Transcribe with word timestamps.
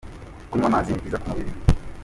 Kunywa 0.49 0.67
amazi 0.69 0.89
ni 0.89 0.99
byiza 1.01 1.21
ku 1.21 1.27
mubiri. 1.29 1.51